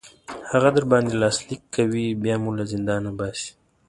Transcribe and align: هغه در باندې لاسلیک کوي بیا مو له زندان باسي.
هغه 0.51 0.69
در 0.75 0.85
باندې 0.91 1.13
لاسلیک 1.21 1.61
کوي 1.75 2.05
بیا 2.23 2.35
مو 2.43 2.51
له 2.57 2.65
زندان 2.73 3.03
باسي. 3.17 3.49